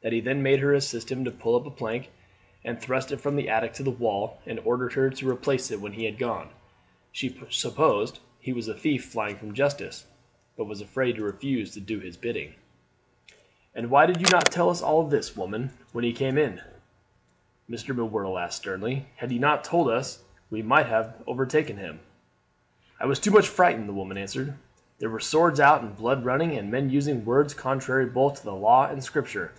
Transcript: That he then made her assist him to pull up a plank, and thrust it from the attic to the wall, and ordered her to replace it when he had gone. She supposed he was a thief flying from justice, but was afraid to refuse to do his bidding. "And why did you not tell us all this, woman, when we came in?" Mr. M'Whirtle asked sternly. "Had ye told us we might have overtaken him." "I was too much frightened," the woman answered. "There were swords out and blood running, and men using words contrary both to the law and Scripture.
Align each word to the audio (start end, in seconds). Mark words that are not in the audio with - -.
That 0.00 0.12
he 0.12 0.20
then 0.20 0.44
made 0.44 0.60
her 0.60 0.72
assist 0.74 1.10
him 1.10 1.24
to 1.24 1.32
pull 1.32 1.56
up 1.56 1.66
a 1.66 1.72
plank, 1.72 2.12
and 2.64 2.80
thrust 2.80 3.10
it 3.10 3.20
from 3.20 3.34
the 3.34 3.48
attic 3.48 3.72
to 3.74 3.82
the 3.82 3.90
wall, 3.90 4.38
and 4.46 4.60
ordered 4.60 4.92
her 4.92 5.10
to 5.10 5.28
replace 5.28 5.72
it 5.72 5.80
when 5.80 5.92
he 5.92 6.04
had 6.04 6.18
gone. 6.18 6.50
She 7.10 7.36
supposed 7.50 8.20
he 8.38 8.52
was 8.52 8.68
a 8.68 8.74
thief 8.74 9.06
flying 9.06 9.36
from 9.36 9.54
justice, 9.54 10.06
but 10.56 10.66
was 10.66 10.80
afraid 10.80 11.16
to 11.16 11.24
refuse 11.24 11.72
to 11.74 11.80
do 11.80 11.98
his 11.98 12.16
bidding. 12.16 12.54
"And 13.74 13.90
why 13.90 14.06
did 14.06 14.20
you 14.20 14.28
not 14.30 14.52
tell 14.52 14.70
us 14.70 14.80
all 14.82 15.04
this, 15.04 15.36
woman, 15.36 15.72
when 15.90 16.04
we 16.04 16.12
came 16.12 16.38
in?" 16.38 16.60
Mr. 17.68 17.92
M'Whirtle 17.92 18.38
asked 18.40 18.58
sternly. 18.58 19.04
"Had 19.16 19.32
ye 19.32 19.40
told 19.64 19.90
us 19.90 20.22
we 20.48 20.62
might 20.62 20.86
have 20.86 21.16
overtaken 21.26 21.76
him." 21.76 21.98
"I 23.00 23.06
was 23.06 23.18
too 23.18 23.32
much 23.32 23.48
frightened," 23.48 23.88
the 23.88 23.92
woman 23.92 24.16
answered. 24.16 24.54
"There 25.00 25.10
were 25.10 25.18
swords 25.18 25.58
out 25.58 25.82
and 25.82 25.96
blood 25.96 26.24
running, 26.24 26.56
and 26.56 26.70
men 26.70 26.88
using 26.88 27.24
words 27.24 27.52
contrary 27.52 28.06
both 28.06 28.38
to 28.38 28.44
the 28.44 28.54
law 28.54 28.86
and 28.86 29.02
Scripture. 29.02 29.50